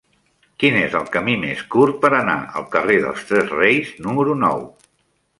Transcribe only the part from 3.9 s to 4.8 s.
número nou?